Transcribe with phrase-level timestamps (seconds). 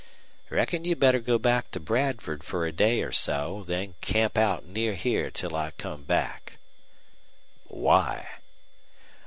[0.49, 4.65] Reckon you'd better go back to Bradford fer a day or so, then camp out
[4.65, 6.57] near here till I come back."
[7.65, 8.27] "Why?"